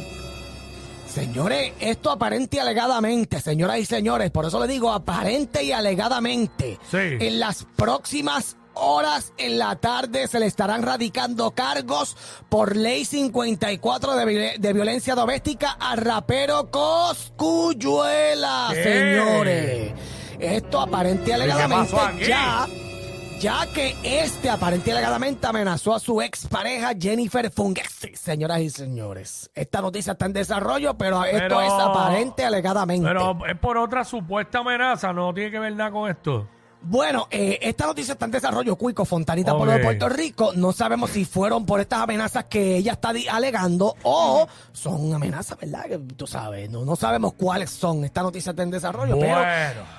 Señores, 1.07 1.73
esto 1.79 2.11
aparente 2.11 2.57
y 2.57 2.59
alegadamente, 2.59 3.39
señoras 3.41 3.79
y 3.79 3.85
señores, 3.85 4.29
por 4.29 4.45
eso 4.45 4.59
le 4.59 4.67
digo 4.71 4.91
aparente 4.91 5.63
y 5.63 5.71
alegadamente. 5.71 6.77
Sí. 6.91 6.97
En 6.97 7.39
las 7.39 7.63
próximas 7.75 8.55
horas 8.79 9.33
en 9.37 9.57
la 9.59 9.75
tarde 9.75 10.27
se 10.27 10.39
le 10.39 10.45
estarán 10.45 10.83
radicando 10.83 11.51
cargos 11.51 12.15
por 12.49 12.75
ley 12.75 13.05
54 13.05 14.15
de, 14.15 14.25
vi- 14.25 14.57
de 14.59 14.73
violencia 14.73 15.15
doméstica 15.15 15.77
al 15.79 15.97
rapero 15.97 16.69
Coscuyuela, 16.71 18.69
¿Qué? 18.73 18.83
señores. 18.83 19.93
Esto 20.39 20.79
aparente 20.81 21.33
alegadamente 21.33 21.95
ya 22.27 22.67
ya 23.39 23.67
que 23.71 23.95
este 24.03 24.49
aparente 24.49 24.89
y 24.89 24.93
alegadamente 24.93 25.45
amenazó 25.45 25.93
a 25.93 25.99
su 25.99 26.21
expareja 26.23 26.93
Jennifer 26.99 27.51
Fungesi, 27.51 28.15
señoras 28.15 28.61
y 28.61 28.69
señores. 28.71 29.51
Esta 29.53 29.79
noticia 29.79 30.13
está 30.13 30.25
en 30.25 30.33
desarrollo, 30.33 30.97
pero, 30.97 31.23
esto 31.23 31.37
Pero- 31.37 31.61
es 31.61 31.71
aparente 31.71 32.43
alegadamente. 32.45 33.07
Pero 33.07 33.37
es 33.45 33.55
por 33.59 33.77
otra 33.77 34.03
supuesta 34.03 34.59
amenaza, 34.59 35.13
no 35.13 35.31
tiene 35.35 35.51
que 35.51 35.59
ver 35.59 35.75
nada 35.75 35.91
con 35.91 36.09
esto. 36.09 36.47
Bueno, 36.89 37.27
eh, 37.29 37.59
esta 37.61 37.85
noticia 37.85 38.13
está 38.13 38.25
en 38.25 38.31
desarrollo, 38.31 38.75
Cuico, 38.77 39.03
Fontanita, 39.03 39.51
por 39.55 39.67
lo 39.67 39.73
de 39.73 39.79
Puerto 39.79 40.07
Rico. 40.09 40.53
No 40.55 40.71
sabemos 40.71 41.09
si 41.11 41.25
fueron 41.25 41.65
por 41.65 41.81
estas 41.81 41.99
amenazas 41.99 42.45
que 42.45 42.77
ella 42.77 42.93
está 42.93 43.11
alegando 43.29 43.93
o 44.03 44.47
son 44.71 45.13
amenazas, 45.13 45.57
¿verdad? 45.59 45.85
Que 45.85 45.97
tú 45.97 46.25
sabes, 46.27 46.69
no, 46.69 46.85
no 46.85 46.95
sabemos 46.95 47.33
cuáles 47.33 47.71
son. 47.71 48.05
Esta 48.05 48.21
noticia 48.23 48.51
está 48.51 48.63
en 48.63 48.71
desarrollo, 48.71 49.17
pero 49.19 49.41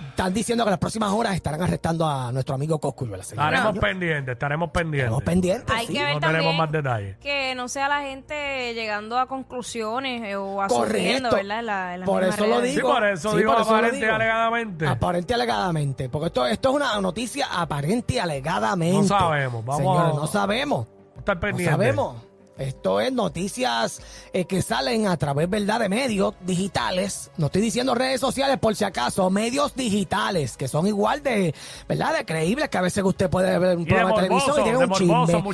están 0.08 0.32
diciendo 0.32 0.64
que 0.64 0.68
en 0.68 0.72
las 0.72 0.78
próximas 0.78 1.12
horas 1.12 1.34
estarán 1.34 1.60
arrestando 1.62 2.06
a 2.06 2.32
nuestro 2.32 2.54
amigo 2.54 2.78
señores. 2.80 3.30
Estaremos 3.32 3.78
pendientes, 3.78 4.32
estaremos 4.32 4.70
pendientes. 4.70 5.04
Estamos 5.04 5.24
pendientes. 5.24 5.76
Hay 5.76 5.86
sí. 5.86 5.92
que 5.92 6.02
ver 6.04 6.14
No 6.14 6.20
también 6.20 6.40
tenemos 6.42 6.58
más 6.58 6.72
detalles. 6.72 7.16
que 7.18 7.54
no 7.54 7.68
sea 7.68 7.88
la 7.88 8.00
gente 8.02 8.72
llegando 8.74 9.18
a 9.18 9.26
conclusiones 9.26 10.22
eh, 10.24 10.36
o 10.36 10.62
asumiendo, 10.62 11.30
¿verdad? 11.30 11.62
La- 11.62 12.04
por 12.06 12.24
eso 12.24 12.46
lo 12.46 12.60
redes. 12.60 12.74
digo. 12.74 12.88
Sí, 12.88 12.94
por 12.94 13.06
eso 13.06 13.36
digo 13.36 13.52
por 13.52 13.60
eso 13.62 13.70
aparente 13.74 14.08
alegadamente. 14.08 14.86
Aparente 14.86 15.32
y 15.32 15.34
alegadamente. 15.34 16.08
Porque 16.08 16.26
esto, 16.28 16.46
esto 16.46 16.70
es 16.70 16.74
una 16.78 17.00
noticia 17.00 17.46
aparente 17.52 18.14
y 18.14 18.18
alegadamente. 18.18 18.96
No 18.96 19.04
sabemos, 19.06 19.64
vamos 19.64 19.76
Señores, 19.82 20.12
a- 20.12 20.20
no 20.20 20.26
sabemos. 20.26 20.86
Estar 21.18 21.36
No 21.36 21.40
pendientes. 21.40 21.70
sabemos. 21.76 22.16
Esto 22.56 23.00
es 23.00 23.12
noticias 23.12 24.02
eh, 24.32 24.44
que 24.46 24.62
salen 24.62 25.06
a 25.06 25.16
través, 25.16 25.48
¿verdad?, 25.48 25.78
de 25.78 25.88
medios 25.88 26.34
digitales. 26.40 27.30
No 27.36 27.46
estoy 27.46 27.62
diciendo 27.62 27.94
redes 27.94 28.20
sociales 28.20 28.58
por 28.58 28.74
si 28.74 28.82
acaso, 28.82 29.30
medios 29.30 29.76
digitales 29.76 30.56
que 30.56 30.66
son 30.66 30.88
igual 30.88 31.22
de, 31.22 31.54
¿verdad?, 31.88 32.16
de 32.16 32.24
creíbles 32.24 32.68
que 32.68 32.78
a 32.78 32.80
veces 32.80 33.04
usted 33.04 33.30
puede 33.30 33.56
ver 33.60 33.76
un 33.76 33.84
de 33.84 33.90
programa 33.90 34.10
de 34.10 34.26
televisión 34.26 34.56
morboso, 34.56 34.60
y 34.60 34.62
tiene 34.64 34.78
de 34.78 34.84
un 34.84 34.92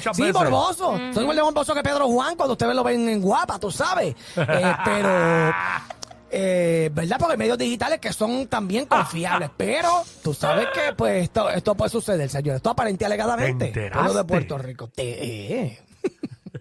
chisme. 0.00 0.14
sí, 0.14 0.22
veces. 0.22 0.34
morboso. 0.34 0.90
Son 1.12 1.22
igual 1.22 1.36
de 1.36 1.42
morboso 1.42 1.74
que 1.74 1.82
Pedro 1.82 2.08
Juan 2.08 2.36
cuando 2.36 2.52
usted 2.52 2.72
lo 2.72 2.82
ven 2.82 3.06
en 3.06 3.20
guapa, 3.20 3.58
tú 3.58 3.70
sabes. 3.70 4.14
Eh, 4.38 4.74
pero... 4.86 5.52
Eh, 6.36 6.90
¿Verdad? 6.92 7.16
Porque 7.18 7.32
hay 7.34 7.38
medios 7.38 7.56
digitales 7.58 8.00
que 8.00 8.12
son 8.12 8.48
también 8.48 8.86
confiables. 8.86 9.50
pero 9.56 10.02
tú 10.22 10.34
sabes 10.34 10.66
que 10.74 10.92
pues 10.96 11.22
esto, 11.22 11.48
esto 11.48 11.76
puede 11.76 11.90
suceder, 11.90 12.28
señor. 12.28 12.56
Esto 12.56 12.70
aparente 12.70 13.06
alegadamente. 13.06 13.66
¿Te 13.66 13.90
Pueblo 13.90 14.12
de 14.12 14.20
enteraste? 14.20 14.24
Puerto 14.24 14.58
Rico. 14.58 14.88
Te, 14.88 15.62
eh. 15.64 15.78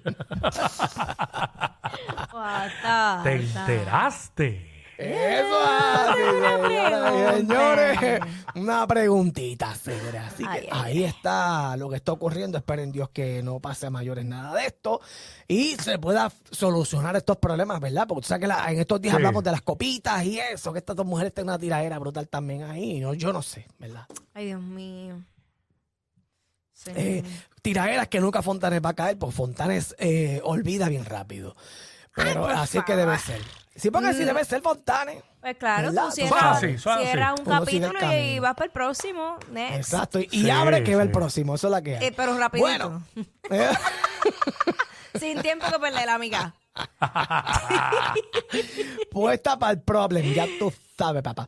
¿Te 3.23 3.33
enteraste? 3.33 4.72
Eso 4.97 5.59
así, 5.59 6.21
señoras 6.21 7.13
y 7.13 7.37
señores. 7.39 8.19
Una 8.55 8.85
preguntita, 8.87 9.73
señores. 9.75 10.21
Así 10.27 10.43
que 10.43 10.49
Ay, 10.49 10.67
ay, 10.71 10.81
ahí 10.97 11.03
está 11.03 11.75
lo 11.77 11.89
que 11.89 11.95
está 11.95 12.11
ocurriendo. 12.11 12.57
Esperen 12.57 12.91
Dios 12.91 13.09
que 13.09 13.41
no 13.41 13.59
pase 13.59 13.87
a 13.87 13.89
mayores 13.89 14.23
nada 14.25 14.53
de 14.55 14.67
esto 14.67 15.01
y 15.47 15.75
se 15.77 15.97
pueda 15.99 16.31
solucionar 16.51 17.15
estos 17.15 17.37
problemas, 17.37 17.79
¿verdad? 17.79 18.05
Porque 18.07 18.21
tú 18.21 18.27
sabes 18.27 18.41
que 18.41 18.47
la- 18.47 18.71
en 18.71 18.79
estos 18.79 19.01
días 19.01 19.13
Sí. 19.13 19.15
hablamos 19.17 19.43
de 19.43 19.51
las 19.51 19.61
copitas 19.61 20.23
y 20.25 20.39
eso, 20.39 20.71
que 20.71 20.79
estas 20.79 20.95
dos 20.95 21.05
mujeres 21.05 21.33
tienen 21.33 21.49
una 21.49 21.59
tiradera 21.59 21.97
brutal 21.99 22.27
también 22.27 22.63
ahí. 22.63 22.99
¿no? 22.99 23.13
Yo 23.13 23.33
no 23.33 23.41
sé, 23.41 23.67
¿verdad? 23.79 24.05
Ay, 24.33 24.45
Dios 24.47 24.61
mío. 24.61 25.21
Sí. 26.73 26.91
Eh, 26.95 27.23
tiraderas 27.61 28.07
que 28.09 28.19
nunca 28.19 28.41
Fontanes 28.41 28.81
va 28.83 28.89
a 28.89 28.93
caer, 28.93 29.17
porque 29.17 29.35
Fontanes 29.35 29.95
eh, 29.97 30.41
olvida 30.43 30.89
bien 30.89 31.05
rápido. 31.05 31.55
Pero 32.15 32.45
así 32.45 32.79
que 32.85 32.95
debe 32.95 33.17
ser. 33.17 33.41
Sí, 33.75 33.89
porque 33.89 34.13
sí 34.13 34.23
debe 34.23 34.45
ser 34.45 34.61
Fontanes. 34.61 35.23
Pues 35.41 35.57
claro, 35.57 35.87
¿Verdad? 35.89 36.05
tú 36.05 36.11
cierras. 36.11 36.59
Suave, 36.59 36.77
suave. 36.77 37.03
cierras 37.05 37.39
un 37.39 37.45
capítulo 37.45 37.93
y, 37.99 38.01
camino. 38.01 38.41
vas 38.43 38.53
para 38.53 38.65
el 38.65 38.71
próximo. 38.71 39.37
Next. 39.51 39.75
Exacto. 39.77 40.19
Y, 40.19 40.29
y 40.31 40.41
Sí, 40.43 40.49
abre 40.49 40.83
que 40.83 40.95
ve 40.95 41.01
el 41.03 41.09
sí. 41.09 41.13
próximo. 41.13 41.55
Eso 41.55 41.67
es 41.67 41.71
la 41.71 41.81
que 41.81 41.97
hay. 41.97 42.05
Eh, 42.05 42.13
pero 42.15 42.37
rapidito. 42.37 42.67
Bueno. 42.69 43.03
eh, 43.49 43.69
Sin 45.19 45.41
tiempo 45.41 45.65
que 45.71 45.79
perder, 45.79 46.09
amiga. 46.09 46.53
puesta 49.11 49.57
para 49.57 49.73
el 49.73 49.81
problem. 49.81 50.33
Ya 50.33 50.45
tú 50.59 50.71
sabes, 50.97 51.21
papá. 51.23 51.47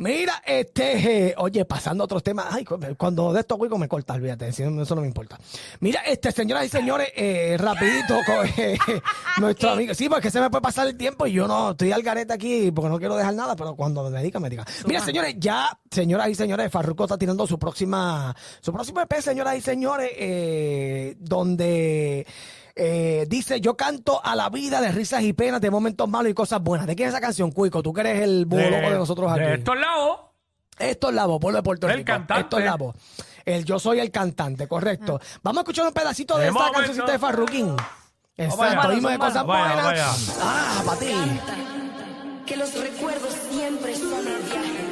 Mira, 0.00 0.42
este, 0.46 1.28
eh, 1.28 1.34
oye, 1.38 1.66
pasando 1.66 2.02
a 2.02 2.06
otros 2.06 2.22
temas. 2.22 2.46
Ay, 2.50 2.64
cu- 2.64 2.78
cuando 2.96 3.34
de 3.34 3.40
estos 3.40 3.58
huecos 3.58 3.78
me 3.78 3.86
corta, 3.86 4.14
olvídate, 4.14 4.48
eso 4.48 4.70
no 4.70 5.00
me 5.02 5.06
importa. 5.06 5.38
Mira, 5.80 6.00
este, 6.06 6.32
señoras 6.32 6.64
y 6.64 6.68
señores, 6.70 7.08
eh, 7.14 7.56
rapidito, 7.58 8.16
eh, 8.56 8.78
nuestro 9.38 9.70
amigo. 9.72 9.92
Sí, 9.92 10.08
porque 10.08 10.30
se 10.30 10.40
me 10.40 10.48
puede 10.48 10.62
pasar 10.62 10.86
el 10.86 10.96
tiempo 10.96 11.26
y 11.26 11.32
yo 11.32 11.46
no 11.46 11.72
estoy 11.72 11.92
al 11.92 12.02
garete 12.02 12.32
aquí 12.32 12.70
porque 12.70 12.88
no 12.88 12.98
quiero 12.98 13.14
dejar 13.14 13.34
nada, 13.34 13.54
pero 13.54 13.74
cuando 13.76 14.08
me 14.08 14.18
dedica, 14.18 14.40
me 14.40 14.48
diga. 14.48 14.64
Mira, 14.86 15.00
señores, 15.04 15.34
ya, 15.38 15.78
señoras 15.90 16.30
y 16.30 16.34
señores, 16.34 16.72
Farruko 16.72 17.04
está 17.04 17.18
tirando 17.18 17.46
su 17.46 17.58
próxima, 17.58 18.34
su 18.62 18.72
próximo 18.72 19.02
EP, 19.02 19.12
señoras 19.20 19.56
y 19.58 19.60
señores, 19.60 20.10
eh, 20.16 21.14
donde 21.18 22.26
eh, 22.82 23.26
dice, 23.28 23.60
yo 23.60 23.76
canto 23.76 24.24
a 24.24 24.34
la 24.34 24.48
vida 24.48 24.80
de 24.80 24.90
risas 24.90 25.22
y 25.22 25.34
penas, 25.34 25.60
de 25.60 25.70
momentos 25.70 26.08
malos 26.08 26.30
y 26.30 26.34
cosas 26.34 26.62
buenas. 26.62 26.86
¿De 26.86 26.96
quién 26.96 27.10
es 27.10 27.14
esa 27.14 27.20
canción, 27.20 27.50
Cuico? 27.50 27.82
Tú 27.82 27.92
que 27.92 28.00
eres 28.00 28.22
el 28.22 28.46
búho 28.46 28.70
loco 28.70 28.90
de 28.90 28.96
nosotros 28.96 29.30
aquí. 29.30 29.40
De 29.40 29.54
estos 29.56 29.78
lados. 29.78 30.20
Esto 30.78 31.10
es 31.10 31.14
la 31.14 31.26
voz, 31.26 31.38
pueblo 31.38 31.58
de 31.58 31.62
Puerto 31.62 31.90
El 31.90 31.98
Rico. 31.98 32.06
cantante. 32.06 32.40
Esto 32.40 32.58
es 32.58 32.64
la 32.64 32.76
voz. 32.76 32.96
El 33.44 33.66
yo 33.66 33.78
soy 33.78 34.00
el 34.00 34.10
cantante, 34.10 34.66
correcto. 34.66 35.20
Vamos 35.42 35.58
a 35.58 35.60
escuchar 35.60 35.88
un 35.88 35.92
pedacito 35.92 36.38
de 36.38 36.44
De 36.44 36.48
esta 36.48 36.70
cancioncita 36.72 37.12
de 37.12 37.18
Farruquín. 37.18 37.76
Exacto, 38.38 38.88
oímos 38.88 39.12
de 39.12 39.18
cosas. 39.18 39.44
Vaya, 39.44 39.82
buenas. 39.82 40.38
Ah, 40.40 40.82
para 40.86 40.98
ti. 41.00 41.12
que 42.46 42.56
los 42.56 42.74
recuerdos 42.80 43.34
siempre 43.50 43.94
son 43.94 44.26
el 44.26 44.42
viaje. 44.42 44.86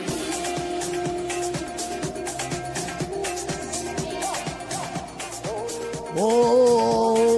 Oh. 6.16 7.37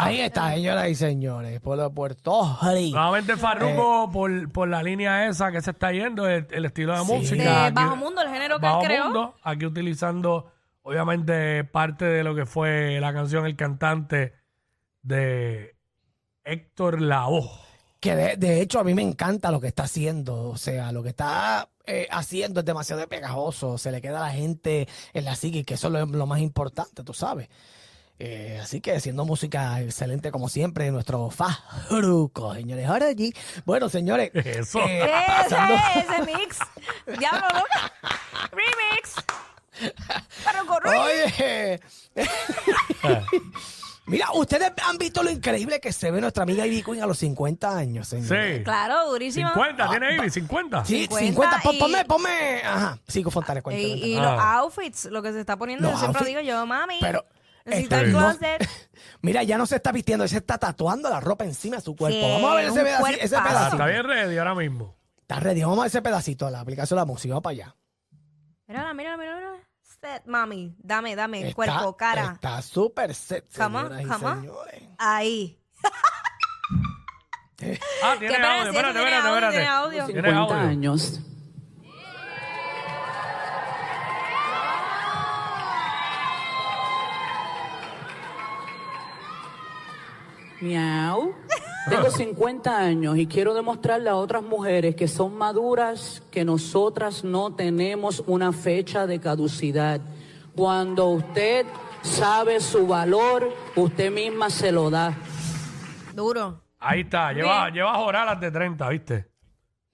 Ahí 0.00 0.20
está. 0.20 0.46
Ahí 0.46 0.54
está, 0.54 0.54
señoras 0.54 0.88
y 0.90 0.94
señores. 0.94 1.60
Pueblo 1.60 1.84
de 1.84 1.90
Puerto 1.90 2.58
Rico. 2.62 2.96
Nuevamente 2.96 3.36
Farruko 3.36 4.04
Eh. 4.08 4.12
por, 4.12 4.52
por 4.52 4.68
la 4.68 4.82
línea 4.82 5.26
esa 5.28 5.50
que 5.52 5.60
se 5.60 5.70
está 5.72 5.92
yendo, 5.92 6.26
el, 6.28 6.46
el 6.50 6.64
estilo 6.64 6.92
de 6.98 7.04
Sí. 7.04 7.12
música. 7.12 7.42
De 7.42 7.48
Aquí- 7.48 7.74
Bajo 7.74 7.96
Mundo, 7.96 8.22
el 8.22 8.28
género 8.28 8.58
que 8.58 8.66
él 8.66 8.72
Bajo 8.72 8.82
creó. 8.84 9.04
Mundo, 9.04 9.34
aquí 9.42 9.66
utilizando 9.66 10.50
obviamente 10.82 11.64
parte 11.64 12.04
de 12.04 12.24
lo 12.24 12.34
que 12.34 12.46
fue 12.46 12.98
la 13.00 13.12
canción 13.12 13.46
El 13.46 13.56
Cantante 13.56 14.34
de 15.02 15.76
Héctor 16.44 17.00
Lavoe. 17.00 17.48
Que 18.00 18.16
de, 18.16 18.36
de 18.36 18.60
hecho 18.60 18.80
a 18.80 18.84
mí 18.84 18.94
me 18.94 19.02
encanta 19.02 19.50
lo 19.52 19.60
que 19.60 19.68
está 19.68 19.84
haciendo. 19.84 20.48
O 20.50 20.56
sea, 20.56 20.90
lo 20.90 21.02
que 21.04 21.10
está 21.10 21.68
eh, 21.86 22.08
haciendo 22.10 22.60
es 22.60 22.66
demasiado 22.66 23.06
pegajoso. 23.08 23.78
Se 23.78 23.92
le 23.92 24.00
queda 24.00 24.18
a 24.24 24.28
la 24.28 24.32
gente 24.34 24.88
en 25.12 25.24
la 25.24 25.36
psique, 25.36 25.64
que 25.64 25.74
eso 25.74 25.86
es 25.86 25.92
lo, 25.92 26.06
lo 26.06 26.26
más 26.26 26.40
importante, 26.40 27.04
tú 27.04 27.14
sabes. 27.14 27.48
Eh, 28.18 28.60
así 28.62 28.80
que 28.80 28.94
haciendo 28.94 29.24
música 29.24 29.80
excelente 29.80 30.30
como 30.30 30.48
siempre, 30.48 30.90
nuestro 30.92 31.28
Farruko, 31.30 32.54
señores. 32.54 32.86
Ahora 32.88 33.06
allí, 33.06 33.34
bueno, 33.64 33.88
señores. 33.88 34.30
Eso. 34.34 34.78
eh, 34.80 35.02
Ese, 35.04 35.10
pasando- 35.26 35.74
ese 35.96 36.22
mix. 36.26 36.58
Diablo. 37.18 37.64
Remix. 38.52 39.14
Oye. 40.84 41.80
Mira, 44.06 44.26
ustedes 44.34 44.72
han 44.84 44.98
visto 44.98 45.22
lo 45.22 45.30
increíble 45.30 45.80
que 45.80 45.92
se 45.92 46.10
ve 46.10 46.20
nuestra 46.20 46.42
amiga 46.42 46.66
Ivy 46.66 46.82
Queen 46.82 47.02
a 47.02 47.06
los 47.06 47.18
50 47.18 47.76
años, 47.78 48.08
señor. 48.08 48.26
Sí. 48.28 48.62
Claro, 48.64 49.08
durísimo. 49.10 49.48
50, 49.54 49.88
tiene 49.90 50.16
Ivy, 50.16 50.30
50. 50.30 50.84
Sí, 50.84 51.06
50 51.08 51.20
50. 51.26 51.60
Pon- 51.62 51.74
y- 51.74 51.78
Ponme, 51.78 52.04
ponme. 52.04 52.62
Ajá, 52.64 52.98
sigo 53.06 53.30
Fontales, 53.30 53.62
cuéntame. 53.62 53.88
Y, 53.88 54.16
los 54.16 54.26
Ah. 54.26 54.58
outfits, 54.58 55.04
lo 55.06 55.22
que 55.22 55.32
se 55.32 55.40
está 55.40 55.56
poniendo, 55.56 55.84
Los 55.84 55.92
yo 55.94 55.98
siempre 56.00 56.18
outfits. 56.20 56.36
digo 56.38 56.40
yo, 56.52 56.66
mami. 56.66 56.98
Pero, 57.00 57.24
necesito 57.64 57.94
este, 57.96 58.06
el 58.06 58.12
no- 58.12 58.18
closet. 58.18 58.68
Mira, 59.22 59.42
ya 59.42 59.58
no 59.58 59.66
se 59.66 59.76
está 59.76 59.92
vistiendo, 59.92 60.26
se 60.28 60.36
está 60.38 60.58
tatuando 60.58 61.08
la 61.10 61.20
ropa 61.20 61.44
encima 61.44 61.76
de 61.76 61.82
su 61.82 61.94
cuerpo. 61.96 62.18
Sí, 62.18 62.22
Vamos 62.32 62.52
a 62.52 62.54
ver 62.56 62.64
ese, 62.66 62.80
un 62.80 62.86
pedaci- 62.86 63.18
ese 63.20 63.28
cuerpazo. 63.28 63.36
Ah, 63.38 63.42
pedacito. 63.48 63.72
está 63.76 63.86
bien 63.86 64.04
ready 64.04 64.38
ahora 64.38 64.54
mismo. 64.54 64.96
Está 65.20 65.40
ready, 65.40 65.62
vamos 65.62 65.78
a 65.78 65.80
ver 65.82 65.86
ese 65.88 66.02
pedacito 66.02 66.46
de 66.46 66.52
la 66.52 66.60
aplicación 66.60 66.96
de 66.96 67.00
la 67.00 67.06
música. 67.06 67.32
Vamos 67.34 67.42
para 67.44 67.52
allá. 67.52 67.76
Mírala, 68.66 68.94
mírala, 68.94 69.16
mírala. 69.16 69.52
Set, 70.00 70.26
mami. 70.26 70.74
Dame, 70.78 71.14
dame. 71.14 71.42
Está- 71.42 71.54
cuerpo, 71.54 71.96
cara. 71.96 72.32
Está 72.34 72.60
súper 72.62 73.14
set, 73.14 73.46
Come 73.56 73.78
on, 73.78 73.84
señoras 73.88 74.00
y 74.02 74.06
come 74.08 74.26
on. 74.26 74.40
señores. 74.40 74.82
Ahí. 74.98 75.58
Ah, 78.02 78.16
tiene 78.18 78.34
¿Qué 78.34 78.42
audio, 78.42 78.48
parece? 78.48 78.68
espérate, 78.70 78.92
¿Tiene 78.98 79.08
espérate, 79.16 79.28
audio? 79.28 79.34
espérate. 79.34 79.56
¿Tiene 79.56 79.68
audio? 79.68 80.06
Tiene 80.06 80.28
50 80.30 80.54
audio. 80.54 80.68
años. 80.68 81.20
Miau. 90.62 91.34
Tengo 91.88 92.10
50 92.10 92.76
años 92.78 93.16
y 93.18 93.26
quiero 93.26 93.52
demostrarle 93.54 94.08
a 94.08 94.14
otras 94.14 94.42
mujeres 94.44 94.94
que 94.94 95.08
son 95.08 95.34
maduras 95.36 96.22
que 96.30 96.44
nosotras 96.44 97.24
no 97.24 97.54
tenemos 97.54 98.22
una 98.28 98.52
fecha 98.52 99.06
de 99.06 99.18
caducidad. 99.18 100.00
Cuando 100.54 101.08
usted 101.08 101.66
sabe 102.02 102.60
su 102.60 102.86
valor, 102.86 103.52
usted 103.74 104.12
misma 104.12 104.48
se 104.50 104.70
lo 104.70 104.90
da. 104.90 105.12
Duro. 106.14 106.60
Ahí 106.78 107.00
está, 107.00 107.32
lleva, 107.32 107.68
lleva 107.70 107.94
joralas 107.94 108.38
de 108.40 108.50
30, 108.50 108.88
¿viste? 108.90 109.28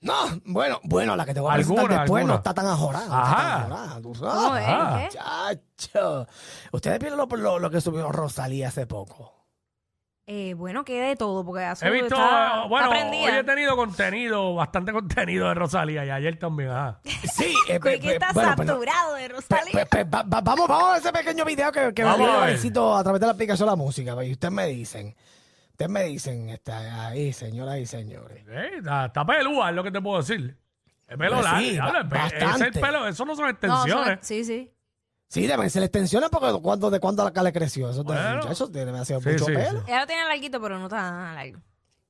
No, 0.01 0.15
bueno, 0.45 0.81
bueno, 0.85 1.17
la 1.17 1.25
que 1.25 1.35
te 1.35 1.41
voy 1.41 1.51
a 1.51 1.55
presentar 1.55 1.85
Alguna, 1.85 2.01
después 2.03 2.21
alguna. 2.21 2.33
no 2.35 2.39
está 2.39 2.55
tan 2.55 2.67
ajorada. 2.67 3.07
no 3.09 3.15
está 3.15 3.23
Ajá. 3.31 3.37
tan 3.37 3.73
ajorada, 3.73 4.01
tú 4.03 4.15
sabes. 4.15 4.65
¿Cómo 4.67 4.99
es? 4.99 5.09
¿Qué? 5.09 5.19
Chacho. 5.89 6.27
Ustedes 6.73 6.99
vieron 7.01 7.19
lo, 7.19 7.27
lo- 7.37 7.59
lo 7.59 7.71
que 7.71 7.81
subió 7.81 8.13
Rosalía 8.13 8.69
hace 8.69 8.87
poco. 8.87 9.35
Eh, 10.31 10.53
bueno, 10.53 10.85
que 10.85 11.01
de 11.01 11.17
todo, 11.17 11.43
porque 11.43 11.65
azul 11.65 11.89
He 11.89 11.91
visto, 11.91 12.15
está, 12.15 12.65
eh, 12.65 12.69
bueno, 12.69 12.93
está 12.93 13.07
hoy 13.09 13.25
he 13.25 13.45
tenido 13.45 13.77
contenido, 13.77 14.55
bastante 14.57 14.93
contenido 14.93 15.49
de 15.49 15.55
Rosalía 15.55 16.05
y 16.05 16.11
ayer 16.11 16.39
también, 16.39 16.69
ajá. 16.69 17.01
Sí, 17.33 17.55
eh, 17.67 17.81
pe- 17.83 17.99
pe- 17.99 18.13
está 18.13 18.33
bueno, 18.35 18.53
pero- 18.59 18.73
saturado 18.75 19.15
de 19.15 19.29
Rosalía. 19.29 19.73
pe- 19.73 19.87
pe- 19.87 20.05
va- 20.05 20.23
va- 20.25 20.43
vamos, 20.43 20.69
vamos 20.69 20.85
a 20.85 20.93
ver 20.93 21.01
ese 21.01 21.13
pequeño 21.13 21.45
video 21.47 21.73
que, 21.73 21.95
que 21.95 22.05
Vamos 22.05 22.29
a 22.29 22.33
ver. 22.33 22.41
Valecito 22.41 22.95
a 22.95 23.03
través 23.03 23.21
de 23.23 23.27
la 23.27 23.33
aplicación 23.33 23.67
de 23.67 23.73
la 23.73 23.77
música. 23.77 24.23
Y 24.23 24.33
ustedes 24.33 24.53
me 24.53 24.67
dicen, 24.67 25.17
ustedes 25.71 25.91
me 25.91 26.05
dicen, 26.05 26.51
está 26.51 27.07
ahí, 27.09 27.33
señoras 27.33 27.79
y 27.79 27.87
señores. 27.87 28.45
Eh, 28.51 28.71
está, 28.81 29.07
está 29.07 29.25
pelúa, 29.25 29.71
es 29.71 29.77
lo 29.77 29.83
que 29.83 29.91
te 29.93 30.03
puedo 30.03 30.19
decir. 30.19 30.59
El 31.07 31.17
pelo 31.17 31.37
Pues 31.37 31.45
largo, 31.47 31.61
sí, 31.61 31.71
diablo, 31.71 31.93
ba- 31.95 31.99
el 32.01 32.09
pe- 32.09 32.19
ese 32.19 32.27
es 32.27 32.43
el 32.43 32.49
bastante. 32.49 32.81
pelo, 32.81 33.07
eso 33.09 33.25
no 33.25 33.35
son 33.35 33.45
No, 33.47 33.51
extensiones. 33.51 34.07
son- 34.07 34.19
sí, 34.21 34.45
sí. 34.45 34.73
Sí, 35.29 35.47
deben 35.47 35.69
ser 35.69 35.83
extensiones 35.83 36.31
porque 36.31 36.53
cuando, 36.63 36.91
de 36.91 37.01
cuándo 37.01 37.23
acá 37.27 37.43
le 37.43 37.53
creció. 37.53 37.91
Eso, 37.91 38.03
Bueno. 38.03 38.41
debe 38.71 38.99
hacer 38.99 39.21
Sí, 39.23 39.29
mucho 39.29 39.45
sí, 39.45 39.53
pelo. 39.53 39.71
sí. 39.81 39.85
Ella 39.87 40.01
lo 40.01 40.07
tiene 40.07 40.25
larguito, 40.25 40.61
pero 40.61 40.79
no 40.79 40.85
está 40.87 40.97
tan 40.97 41.35
largo. 41.35 41.61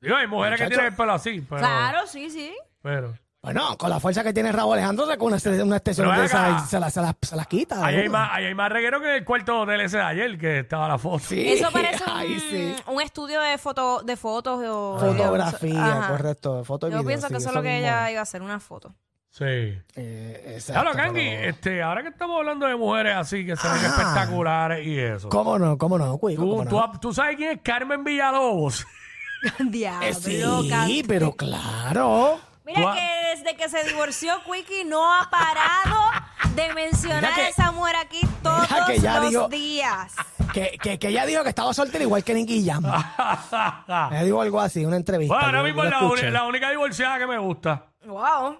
Digo, 0.00 0.16
hay 0.16 0.26
mujeres 0.28 0.58
que 0.58 0.64
Muchacho. 0.64 0.78
tienen 0.78 0.92
el 0.92 0.96
pelo 0.96 1.12
así, 1.12 1.40
pero... 1.48 1.60
Claro, 1.60 2.06
sí, 2.06 2.30
sí. 2.30 2.54
pero 2.80 3.14
Bueno, 3.42 3.76
con 3.76 3.90
la 3.90 3.98
fuerza 3.98 4.22
que 4.22 4.32
tiene 4.32 4.52
Raúl 4.52 4.75
Alejandro, 4.75 5.06
con 5.18 5.32
una, 5.32 5.64
una 5.64 5.76
extensión 5.76 6.08
Pero 6.08 6.22
de 6.22 6.28
ven 6.28 6.37
acá. 6.37 6.56
esa, 6.58 6.66
se 6.66 6.78
la, 6.80 6.90
se 6.90 7.00
la- 7.00 7.16
se 7.20 7.34
la 7.37 7.44
quita. 7.46 7.84
ahí, 7.84 7.96
hay 7.96 8.06
¿no? 8.06 8.12
más, 8.12 8.30
ahí 8.32 8.44
hay 8.46 8.54
más 8.54 8.70
reguero 8.70 9.00
que 9.00 9.16
el 9.16 9.25
cuarto 9.25 9.66
del 9.66 9.80
ese 9.80 9.96
de 9.96 10.02
ayer, 10.04 10.38
que 10.38 10.60
estaba 10.60 10.87
la 10.87 10.98
foto. 10.98 11.20
Sí, 11.20 11.48
Eso 11.48 11.70
parece 11.72 12.04
un, 12.06 12.10
ahí 12.16 12.38
sí. 12.38 12.76
un 12.87 13.00
estudio 13.00 13.40
de, 13.40 13.58
foto, 13.58 14.02
de 14.04 14.16
fotos 14.16 14.60
o 14.64 14.98
Fotografía, 15.00 15.84
Ajá. 15.98 16.08
correcto. 16.12 16.64
Foto 16.64 16.87
y 16.87 16.90
Yo 16.92 16.98
video, 16.98 17.08
pienso 17.08 17.26
sí, 17.26 17.32
que 17.32 17.38
eso 17.38 17.48
es 17.48 17.54
lo 17.56 17.62
que 17.62 17.68
mismo 17.72 17.87
ella 17.88 18.10
iba 18.12 18.20
a 18.20 18.22
hacer, 18.22 18.42
una 18.42 18.60
foto. 18.60 18.94
Sí. 19.30 19.44
Eh, 19.44 20.52
exacto, 20.54 20.82
Claro, 20.82 20.97
Kangi, 20.97 21.20
pero- 21.30 21.49
este, 21.50 21.82
ahora 21.82 22.02
que 22.02 22.08
estamos 22.08 22.38
hablando 22.38 22.66
de 22.66 22.75
mujeres 22.76 23.14
así, 23.16 23.47
que 23.47 23.56
se 23.56 23.68
ven 23.68 23.76
Ajá. 23.76 23.87
espectaculares 23.88 24.87
y 24.87 24.99
eso. 24.99 25.28
¿Cómo 25.28 25.58
no? 25.58 25.78
¿Cómo 25.78 25.99
no? 25.99 26.18
Cuico, 26.18 26.42
¿Tú, 26.42 26.50
¿cómo 26.50 26.64
no? 26.64 26.70
tú, 26.92 26.99
tú 27.00 27.14
sabes 27.14 27.37
quién 27.37 27.50
es 27.52 27.61
Carmen 27.62 28.02
Villalobos? 28.04 28.85
Diablo, 29.61 30.06
Eh, 30.06 30.14
sí, 30.14 30.42
Cante. 30.68 31.04
pero 31.06 31.32
claro. 31.32 32.40
Mira 32.66 32.80
Tú 32.82 32.88
que 32.99 33.37
desde 33.37 33.56
que 33.56 33.68
se 33.68 33.85
divorció, 33.85 34.32
Quickie 34.44 34.85
no 34.85 35.14
ha 35.14 35.30
parado 35.30 36.11
de 36.54 36.75
mencionar 36.75 37.23
Mira 37.23 37.35
que- 37.35 37.40
a 37.42 37.49
esa 37.49 37.70
mujer 37.73 37.97
aquí 37.97 38.20
todos 38.42 38.66
que 38.87 38.99
ya 38.99 39.20
los 39.20 39.49
días. 39.49 40.14
Que, 40.52 40.76
que, 40.82 40.99
que 40.99 41.08
ella 41.08 41.25
dijo 41.26 41.43
que 41.45 41.50
estaba 41.50 41.73
soltera 41.73 42.02
igual 42.04 42.25
que 42.25 42.34
Nicky 42.34 42.67
Jam. 42.69 42.82
Ella 44.10 44.23
dijo 44.25 44.41
algo 44.43 44.60
así, 44.60 44.84
una 44.84 44.97
entrevista. 44.97 45.34
Bueno, 45.34 45.47
ahora 45.47 45.58
yo- 45.60 45.64
mismo 45.64 45.82
yo 45.82 45.88
es 45.88 45.91
la 45.93 45.99
escuché. 46.06 46.30
la 46.30 46.45
única 46.45 46.71
divorciada 46.71 47.19
que 47.19 47.26
me 47.26 47.38
gusta. 47.38 47.84
Wow. 48.06 48.58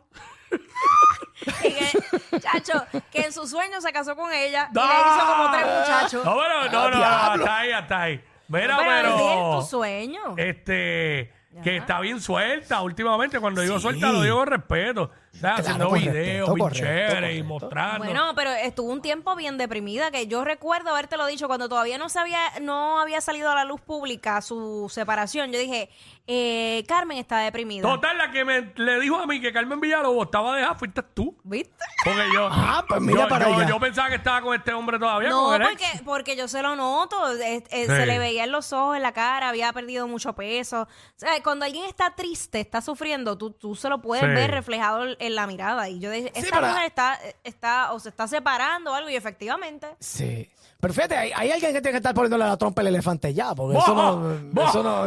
y 1.64 1.72
que, 1.72 2.40
chacho, 2.40 2.84
que 3.11 3.20
en 3.22 3.32
su 3.32 3.46
sueño 3.46 3.80
se 3.80 3.92
casó 3.92 4.16
con 4.16 4.32
ella 4.32 4.68
y 4.70 4.74
le 4.74 4.80
¡Ah! 4.82 5.16
hizo 5.16 5.26
como 5.37 5.50
tres 5.52 5.66
muchachos. 5.78 6.24
No, 6.24 6.34
bueno, 6.34 6.64
no, 6.64 6.70
no, 6.70 6.90
no, 6.90 6.96
diablo. 6.96 7.44
hasta 7.44 7.58
ahí, 7.58 7.72
hasta 7.72 8.02
ahí. 8.02 8.24
Mira, 8.48 8.78
pero 8.78 9.12
dije 9.12 9.32
en 9.32 9.38
pero. 9.38 9.61
tu 9.61 9.66
sueño. 9.66 10.20
Este. 10.37 11.32
Que 11.62 11.78
está 11.78 11.98
bien 12.00 12.20
suelta 12.20 12.80
últimamente. 12.82 13.40
Cuando 13.40 13.61
digo 13.62 13.76
Sí. 13.76 13.82
suelta, 13.82 14.12
lo 14.12 14.22
digo 14.22 14.37
con 14.38 14.46
respeto. 14.46 15.11
O 15.38 15.40
sea, 15.40 15.55
Claro, 15.55 15.62
haciendo 15.62 15.90
videos 15.92 16.55
bien 16.55 16.59
correcto, 16.59 16.85
chéveres 16.85 17.38
y 17.38 17.42
mostrando. 17.44 18.05
Bueno, 18.05 18.33
pero 18.35 18.51
estuvo 18.51 18.90
un 18.92 19.01
tiempo 19.01 19.37
bien 19.37 19.57
deprimida, 19.57 20.11
que 20.11 20.27
yo 20.27 20.42
recuerdo 20.44 20.90
haberte 20.90 21.16
lo 21.16 21.27
dicho 21.27 21.46
cuando 21.46 21.68
todavía 21.68 21.96
no 21.96 22.09
se 22.09 22.18
había, 22.18 22.40
no 22.61 22.98
había 23.01 23.20
salido 23.20 23.51
a 23.51 23.55
la 23.55 23.64
luz 23.64 23.81
pública 23.81 24.40
su 24.42 24.88
separación. 24.92 25.53
Yo 25.53 25.59
dije, 25.59 25.90
eh, 26.27 26.85
Carmen 26.88 27.18
está 27.18 27.38
deprimida. 27.38 27.83
Total, 27.88 28.18
la 28.18 28.31
que 28.33 28.44
me 28.44 28.72
le 28.77 29.01
dijo 29.01 29.16
a 29.16 29.27
mí 29.27 29.40
que 29.40 29.53
Carmen 29.53 29.81
Villalobos 29.81 30.27
estaba 30.27 30.57
dejada 30.57 30.74
fuiste 30.74 31.03
tú. 31.14 31.37
¿Viste? 31.44 31.72
Porque 32.05 32.24
yo. 32.35 32.48
Ah, 32.51 32.85
pues 32.88 33.01
mira 33.01 33.22
yo, 33.22 33.29
para 33.29 33.48
yo- 33.48 33.55
allá. 33.57 33.68
yo 33.68 33.81
pensaba 33.81 34.09
que 34.09 34.16
estaba 34.16 34.42
con 34.42 34.55
este 34.55 34.72
hombre 34.74 34.98
todavía. 34.98 35.31
No, 35.31 35.44
con 35.44 35.62
porque, 35.62 35.87
porque 36.05 36.37
yo 36.37 36.48
se 36.48 36.62
lo 36.62 36.74
noto. 36.77 37.33
eh, 37.38 37.62
eh, 37.70 37.87
Sí. 37.87 37.87
Se 37.87 38.07
le 38.07 38.18
veía 38.18 38.44
en 38.44 38.53
los 38.53 38.72
ojos, 38.72 38.96
en 38.96 39.03
la 39.03 39.12
cara, 39.12 39.48
había 39.48 39.72
perdido 39.72 40.07
mucho 40.09 40.35
peso. 40.35 40.83
O 40.83 40.87
sea, 41.16 41.42
cuando 41.42 41.64
alguien 41.64 41.85
está 41.87 42.14
triste, 42.14 42.61
está 42.61 42.81
sufriendo, 42.83 43.38
tú, 43.38 43.51
tú 43.53 43.74
se 43.74 43.88
lo 43.88 44.03
puedes 44.03 44.24
Sí. 44.24 44.31
ver 44.31 44.51
reflejado 44.51 45.05
en 45.18 45.27
la 45.34 45.46
mirada. 45.46 45.88
Y 45.88 45.98
yo 46.00 46.10
dije, 46.10 46.30
esta 46.34 46.56
pero- 46.60 46.68
mujer 46.68 46.84
está, 46.86 47.18
está, 47.44 47.92
o 47.92 48.00
se 48.00 48.08
está 48.08 48.26
separando 48.28 48.92
o 48.92 48.94
algo, 48.94 49.08
y 49.10 49.16
efectivamente. 49.16 49.88
Sí. 50.00 50.48
Pero 50.80 50.94
fíjate, 50.94 51.16
hay, 51.16 51.32
hay 51.34 51.50
alguien 51.50 51.72
que 51.72 51.80
tiene 51.80 51.90
que 51.92 51.96
estar 51.96 52.14
poniéndole 52.14 52.44
la 52.44 52.56
trompa 52.56 52.82
al 52.82 52.86
elefante 52.88 53.34
ya, 53.34 53.54
porque 53.54 53.78
eso 53.78 53.94
no. 53.94 54.32
Eso 54.68 54.82
no. 54.82 55.06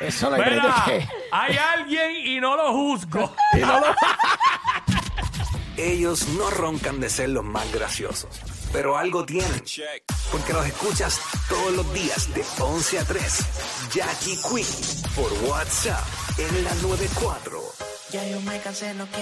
Eso 0.00 0.30
no 0.30 0.36
hay 0.36 0.50
Mira, 0.50 0.82
que. 0.86 1.08
hay 1.32 1.56
alguien 1.56 2.16
y 2.24 2.40
no 2.40 2.56
lo 2.56 2.72
juzgo. 2.72 3.34
y 3.54 3.58
no 3.58 3.80
lo- 3.80 3.94
Ellos 5.76 6.26
no 6.28 6.48
roncan 6.50 7.00
de 7.00 7.10
ser 7.10 7.28
los 7.30 7.44
más 7.44 7.70
graciosos, 7.72 8.30
pero 8.72 8.96
algo 8.96 9.24
tienen. 9.26 9.62
Porque 10.30 10.52
los 10.52 10.66
escuchas 10.66 11.20
todos 11.48 11.72
los 11.72 11.92
días 11.92 12.32
de 12.32 12.44
11 12.60 12.98
a 13.00 13.04
3. 13.04 13.46
Jackie 13.92 14.36
Quinn 14.36 14.66
por 15.14 15.32
WhatsApp 15.50 16.04
en 16.38 16.64
la 16.64 16.74
94. 16.76 17.60
Ya 18.10 18.26
yo 18.26 18.40
me 18.40 18.58
cansé, 18.60 18.94
no 18.94 19.04
quiero. 19.04 19.16